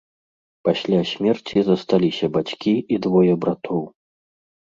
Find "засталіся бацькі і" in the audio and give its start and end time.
1.67-3.01